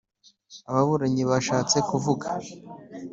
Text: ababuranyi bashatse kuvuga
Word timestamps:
ababuranyi 0.71 1.23
bashatse 1.31 1.77
kuvuga 1.89 2.27